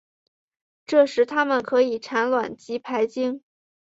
[0.87, 3.43] 这时它们可以产卵及排精。